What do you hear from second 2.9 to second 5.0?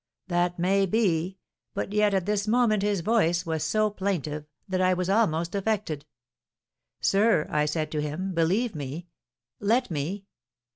voice was so plaintive that I